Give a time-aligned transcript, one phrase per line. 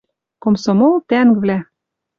[0.41, 1.57] Комсомол тӓнгвлӓ